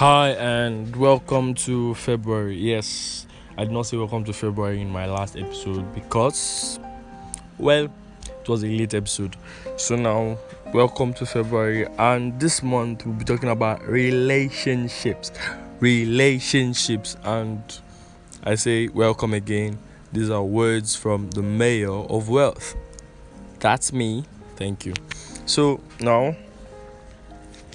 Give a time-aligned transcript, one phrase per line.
[0.00, 2.56] Hi and welcome to February.
[2.56, 3.26] Yes,
[3.58, 6.80] I did not say welcome to February in my last episode because,
[7.58, 7.84] well,
[8.24, 9.36] it was a late episode.
[9.76, 10.38] So now,
[10.72, 15.32] welcome to February, and this month we'll be talking about relationships.
[15.80, 17.62] Relationships, and
[18.42, 19.78] I say welcome again.
[20.14, 22.74] These are words from the mayor of wealth.
[23.58, 24.24] That's me.
[24.56, 24.94] Thank you.
[25.44, 26.36] So now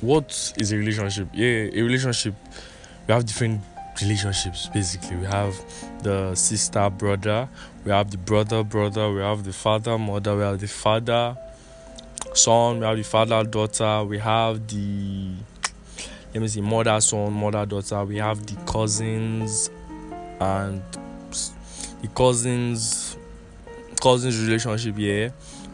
[0.00, 1.28] what is a relationship?
[1.32, 2.34] Yeah, a relationship.
[3.06, 3.60] We have different
[4.00, 5.16] relationships basically.
[5.16, 5.54] We have
[6.02, 7.48] the sister brother,
[7.84, 11.36] we have the brother brother, we have the father mother, we have the father
[12.34, 15.30] son, we have the father daughter, we have the
[16.32, 19.70] let me see mother son, mother daughter, we have the cousins
[20.40, 20.82] and
[22.02, 23.16] the cousins
[24.00, 25.30] cousins relationship, yeah.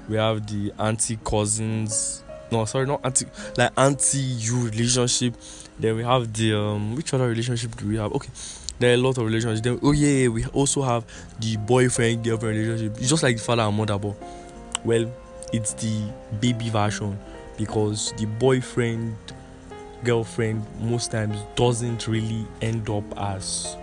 [0.09, 5.35] We have the auntie cousins no sorry not anti like anti you relationship.
[5.79, 8.13] Then we have the um which other relationship do we have?
[8.13, 8.31] Okay
[8.81, 9.61] there are a lot of relationships.
[9.61, 11.05] Then oh yeah, yeah we also have
[11.39, 12.99] the boyfriend girlfriend relationship.
[12.99, 14.17] It's just like the father and mother but
[14.85, 15.11] well
[15.53, 17.19] it's the baby version
[17.59, 19.17] because the boyfriend
[20.05, 23.77] girlfriend most times doesn't really end up as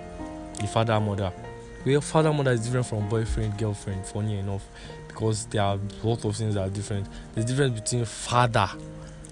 [0.60, 1.32] the father and mother
[1.88, 4.64] well father mother is different from boyfriend girlfriend funny enough
[5.18, 7.08] because there are a lot of things that are different.
[7.34, 8.70] There's difference between father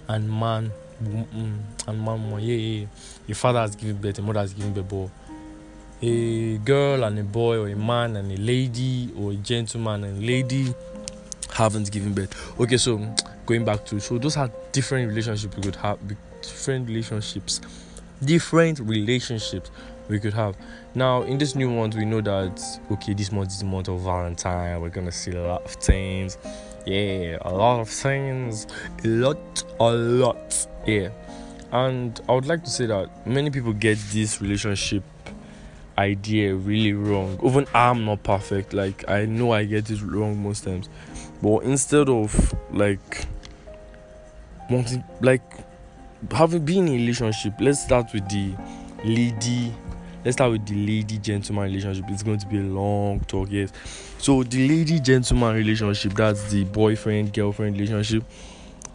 [0.07, 0.71] and man,
[1.03, 2.31] mm, and man.
[2.39, 3.31] Yeah, yeah, yeah.
[3.31, 5.09] A father has given birth, a mother has given birth, but
[6.01, 10.23] a girl and a boy, or a man and a lady, or a gentleman and
[10.23, 10.73] a lady
[11.53, 12.59] haven't given birth.
[12.59, 12.97] Okay, so
[13.45, 15.99] going back to so those are different relationships we could have,
[16.41, 17.61] different relationships,
[18.23, 19.69] different relationships
[20.07, 20.55] we could have.
[20.93, 22.61] Now, in this new month, we know that
[22.91, 24.81] okay, this month is the month of Valentine.
[24.81, 26.37] We're gonna see a lot of things.
[26.85, 28.67] Yeah, a lot of things.
[29.03, 30.67] A lot, a lot.
[30.85, 31.09] Yeah.
[31.71, 35.03] And I would like to say that many people get this relationship
[35.97, 37.39] idea really wrong.
[37.43, 38.73] Even I'm not perfect.
[38.73, 40.89] Like I know I get it wrong most times.
[41.41, 43.25] But instead of like
[44.69, 45.43] wanting like
[46.31, 48.53] having been in a relationship, let's start with the
[49.05, 49.73] lady.
[50.23, 52.05] Let's start with the lady gentleman relationship.
[52.09, 53.71] It's going to be a long talk yes.
[54.17, 58.23] So the lady gentleman relationship that's the boyfriend girlfriend relationship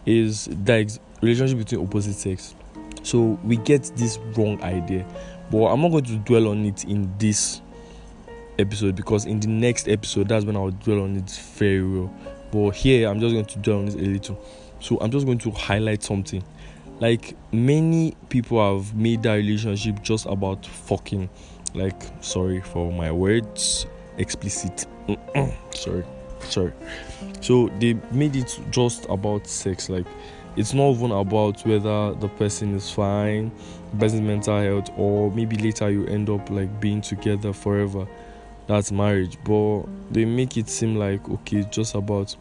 [0.05, 2.53] is the relationship between opposite sex.
[3.03, 5.05] So we get this wrong idea.
[5.49, 7.61] But i'm not going to dwell on it in this
[8.59, 12.13] episode because in the next episode that's when i'll dwell on it very well.
[12.51, 14.45] But here i'm just going to dwell on it a little.
[14.81, 16.43] So i'm just going to highlight something
[17.01, 21.29] like many people have made that relationship just about fucking
[21.73, 23.85] like sorry for my words
[24.17, 24.85] explicit.
[25.73, 26.05] Sorry
[26.49, 26.73] sorry.
[27.41, 30.05] So they made it just about sex like
[30.55, 33.51] it's not even about whether the person is fine
[33.99, 38.07] person's mental health or maybe later you end up like being together forever.
[38.67, 39.37] That's marriage.
[39.43, 42.35] But they make it seem like okay just about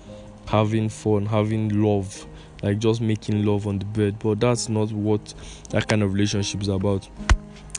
[0.47, 2.27] having fun having love
[2.63, 4.19] like just making love on the bed.
[4.19, 5.35] But that's not what
[5.71, 7.09] that kind of relationship is about.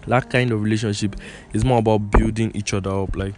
[0.07, 1.15] That kind of relationship
[1.53, 3.35] is more about building each other up like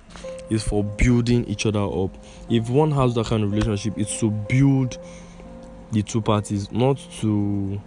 [0.50, 2.12] it's for building each other up.
[2.50, 4.98] If one has that kind of relationship it's to build
[5.92, 7.82] the two parties not to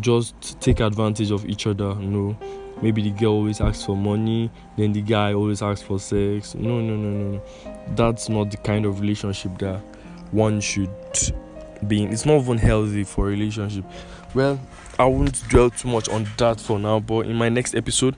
[0.00, 2.36] just take advantage of each other no
[2.80, 6.54] maybe the girl always asks for money then the guy always asks for sex.
[6.54, 7.42] No no no no no.
[7.94, 9.82] That's not the kind of relationship that
[10.32, 10.90] one should
[11.86, 13.84] being it's not even healthy for a relationship.
[14.34, 14.60] Well
[14.98, 18.14] i won't dwell too much on that for now but in my next episode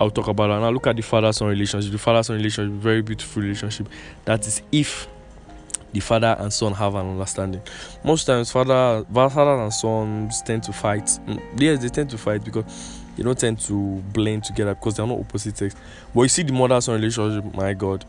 [0.00, 0.60] i'll talk about that.
[0.60, 1.92] Now look at the father son relationship.
[1.92, 3.88] The father son relationship very beautiful relationship.
[4.24, 5.06] That is if
[5.92, 7.62] the father and son have an understanding.
[8.04, 11.04] Most times father father and sons tend to fight.
[11.04, 12.64] Mm, yes they tend to fight because
[13.16, 15.74] they don't tend to blend together because they're not opposite sex.
[16.14, 18.04] But you see the mother son relationship my god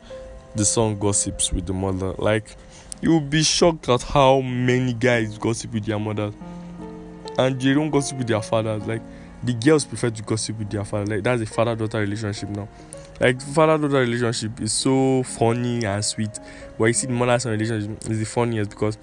[0.55, 2.13] the son gossips with the mother.
[2.17, 2.55] Like
[3.01, 6.33] You'll be shocked at how many guys gossip with their mothers
[7.37, 8.85] and they don't gossip with their fathers.
[8.85, 9.01] Like
[9.43, 11.15] the girls prefer to gossip with their father.
[11.15, 12.67] Like that's a father daughter relationship now.
[13.19, 16.39] Like father daughter relationship is so funny and sweet.
[16.77, 18.97] But you see the mother son relationship is the funniest because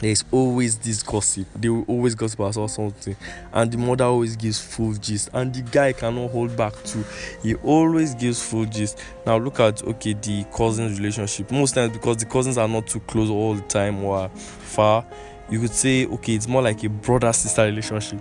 [0.00, 1.46] there's always this gossip.
[1.54, 3.16] They will always gossip about something,
[3.52, 7.04] and the mother always gives full gist, and the guy cannot hold back too.
[7.42, 9.00] He always gives full gist.
[9.26, 11.50] Now look at okay the cousins relationship.
[11.50, 15.04] Most times because the cousins are not too close all the time or far,
[15.50, 18.20] you could say okay it's more like a brother sister relationship,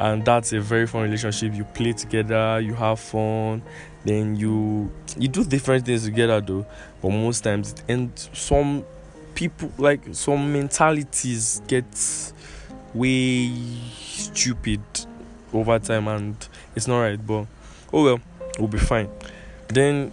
[0.00, 1.54] and that's a very fun relationship.
[1.54, 3.62] You play together, you have fun,
[4.04, 6.66] then you you do different things together though.
[7.00, 8.84] But most times and some
[9.36, 11.84] people like some mentalities get
[12.94, 13.54] way
[13.94, 14.80] stupid
[15.52, 17.46] over time and it's not right but
[17.92, 18.20] oh well
[18.58, 19.08] we'll be fine.
[19.68, 20.10] Then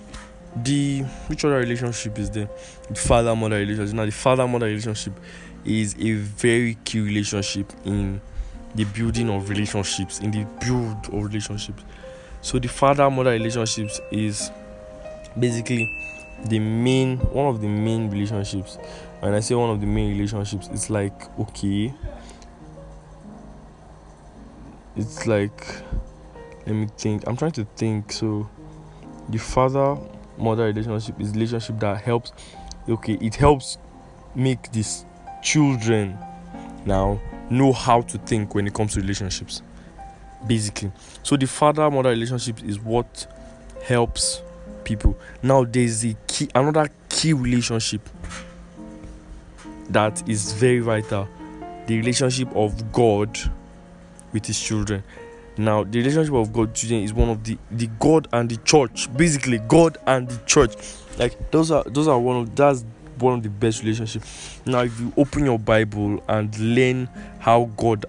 [0.56, 2.50] the which other relationship is there?
[2.90, 3.96] The father mother relationship.
[3.96, 5.14] Now the father mother relationship
[5.66, 8.22] is a very key relationship in
[8.76, 11.84] the building of relationships in the build of relationships.
[12.42, 14.52] So the father mother relationships is
[15.40, 15.90] basically
[16.46, 18.78] the main one of the main relationships
[19.24, 21.94] when i say one of the main relationships it's like okay.
[24.98, 25.66] It's like
[26.68, 28.12] let me think i'm trying to think.
[28.12, 28.50] So
[29.30, 29.98] the father
[30.38, 32.34] mother relationship is relationship that helps
[32.90, 33.78] okay it helps
[34.36, 35.06] make these
[35.42, 36.18] children
[36.86, 37.18] now
[37.50, 39.62] know how to think when it comes to relationships
[40.46, 40.92] basically.
[41.24, 43.26] So the father mother relationship is what
[43.86, 44.42] helps
[44.84, 45.18] people.
[45.42, 48.10] Now there's a key another key relationship
[49.94, 51.28] that is very vital.
[51.88, 53.38] The relationship of god
[54.32, 55.04] with his children.
[55.58, 59.08] Now the relationship of god children is one of the the god and the church.
[59.16, 60.74] Basically god and the church.
[61.18, 62.84] Like those are those are one of that's
[63.20, 64.60] one of the best relationships.
[64.66, 67.08] Now if you open your bible and learn
[67.40, 68.06] how god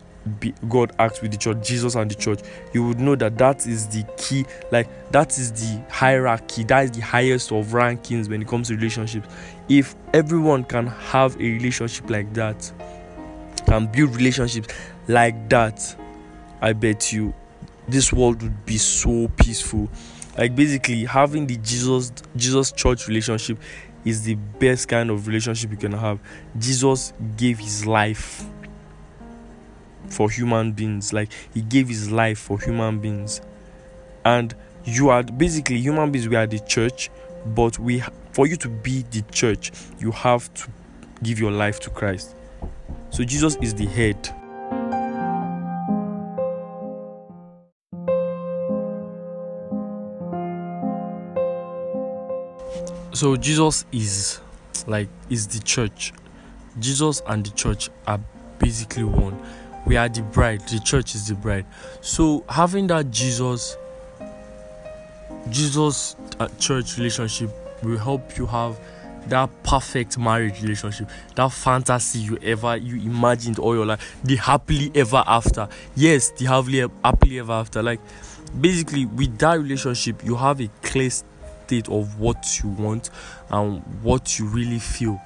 [0.68, 2.40] God acts with the church, Jesus and the church,
[2.72, 6.90] you would know that that is the key, like that is the hierarchy, that is
[6.92, 9.28] the highest of rankings when it comes to relationships.
[9.68, 12.72] If everyone can have a relationship like that,
[13.68, 14.68] and build relationships
[15.08, 15.96] like that,
[16.60, 17.34] I bet you
[17.88, 19.88] this world would be so peaceful.
[20.36, 23.58] Like basically having the Jesus Jesus church relationship
[24.04, 26.18] is the best kind of relationship you can have.
[26.58, 28.44] Jesus gave his life
[30.14, 31.12] for human beings.
[31.12, 33.40] Like he gave his life for human beings.
[34.24, 37.10] And you are basically human beings we are the church
[37.46, 38.02] but we
[38.32, 40.68] for you to be the church you have to
[41.22, 42.34] give your life to christ.
[43.10, 44.16] So jesus is the head.
[53.14, 54.40] So jesus is
[54.86, 56.12] like is the church.
[56.78, 58.20] Jesus and the church are
[58.58, 59.38] basically one
[59.86, 61.66] we are the bride the church is the bride.
[62.00, 63.76] So having that jesus
[65.50, 67.50] jesus uh, church relationship
[67.82, 68.78] will help you have
[69.28, 74.90] that perfect marriage relationship that fantasy you ever you imagined all your life the happily
[74.94, 75.68] ever after.
[75.94, 77.82] Yes the happily happily ever after.
[77.82, 78.00] Like
[78.60, 83.10] basically with that relationship you have a clear state of what you want
[83.50, 85.20] and what you really feel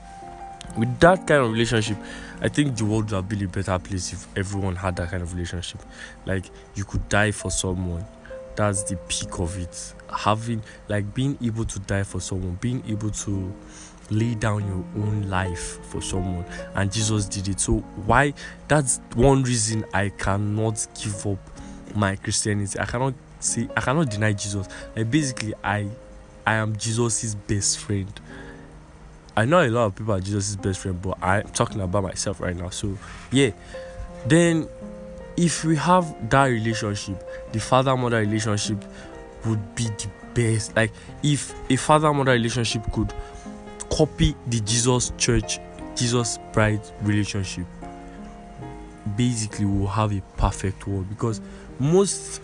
[0.78, 1.96] with that kind of relationship
[2.40, 5.32] i think the world would been a better place if everyone had that kind of
[5.32, 5.80] relationship.
[6.26, 8.04] Like you could die for someone.
[8.56, 9.94] That's the peak of it.
[10.14, 13.54] Having like being able to die for someone being able to
[14.10, 16.44] lay down your own life for someone.
[16.74, 17.60] And jesus did it.
[17.60, 18.34] So why
[18.66, 21.38] that's one reason i cannot give up
[21.94, 22.78] my christianity.
[22.78, 24.68] I cannot say i cannot deny jesus.
[24.96, 25.88] Like basically i
[26.46, 28.08] i am jesus's best friend
[29.38, 32.40] I know a lot of people are Jesus' best friend, but I'm talking about myself
[32.40, 32.70] right now.
[32.70, 32.98] So,
[33.30, 33.52] yeah.
[34.26, 34.68] Then,
[35.36, 38.84] if we have that relationship, the father mother relationship
[39.46, 40.74] would be the best.
[40.74, 40.90] Like,
[41.22, 43.14] if a father mother relationship could
[43.92, 45.60] copy the Jesus church,
[45.94, 47.66] Jesus bride relationship,
[49.16, 51.40] basically, we'll have a perfect world because
[51.78, 52.42] most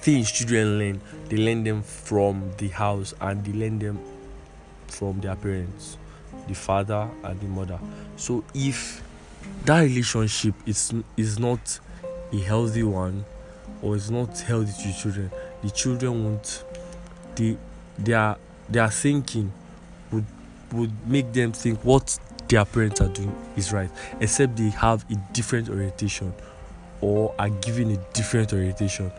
[0.00, 4.00] things children learn, they learn them from the house and they learn them
[4.88, 5.98] from their parents
[6.48, 7.78] the father and the mother.
[8.16, 9.02] So if
[9.64, 11.80] that relationship is is not
[12.32, 13.24] a healthy one
[13.82, 15.30] or is not healthy to children
[15.62, 16.64] the children won't
[17.98, 18.36] their
[18.68, 19.52] their thinking
[20.10, 20.24] would
[20.72, 25.14] would make them think what their parents are doing is right except they have a
[25.32, 26.32] different orientation
[27.00, 29.10] or are given a different orientation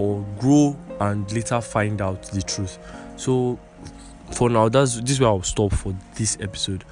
[0.00, 2.78] or grow and later find out the truth.
[3.16, 3.58] So
[4.32, 6.84] for now that's this is where i'll stop for this episode.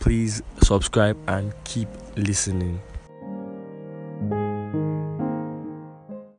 [0.00, 2.80] Please subscribe and keep listening